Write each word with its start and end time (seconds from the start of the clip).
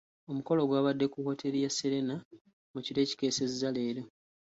Omukolo 0.29 0.61
gwabadde 0.69 1.05
ku 1.13 1.17
wooteeri 1.25 1.59
ya 1.63 1.71
Serena 1.77 2.15
mu 2.73 2.79
kiro 2.85 2.99
ekikeesezza 3.03 3.67
leero. 3.75 4.03